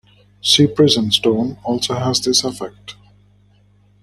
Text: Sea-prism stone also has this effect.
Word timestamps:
Sea-prism 0.41 1.11
stone 1.11 1.59
also 1.63 1.93
has 1.93 2.21
this 2.21 2.43
effect. 2.43 2.95